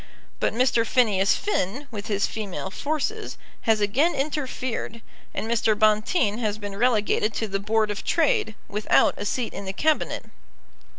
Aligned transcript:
But 0.39 0.51
Mr. 0.51 0.83
Phineas 0.83 1.35
Finn, 1.35 1.87
with 1.91 2.07
his 2.07 2.25
female 2.25 2.71
forces, 2.71 3.37
has 3.69 3.81
again 3.81 4.15
interfered, 4.15 5.03
and 5.31 5.47
Mr. 5.47 5.77
Bonteen 5.77 6.39
has 6.39 6.57
been 6.57 6.75
relegated 6.75 7.35
to 7.35 7.47
the 7.47 7.59
Board 7.59 7.91
of 7.91 8.03
Trade, 8.03 8.55
without 8.67 9.13
a 9.19 9.25
seat 9.25 9.53
in 9.53 9.65
the 9.65 9.73
Cabinet. 9.73 10.25